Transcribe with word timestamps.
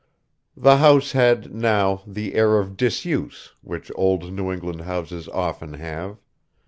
The 0.57 0.77
house 0.77 1.11
had, 1.11 1.53
now, 1.53 2.01
the 2.07 2.33
air 2.33 2.57
of 2.57 2.75
disuse 2.75 3.53
which 3.61 3.91
old 3.93 4.33
New 4.33 4.51
England 4.51 4.81
houses 4.81 5.27
often 5.27 5.75
have. 5.75 6.17